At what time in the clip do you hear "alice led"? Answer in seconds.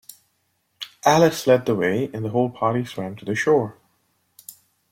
1.05-1.67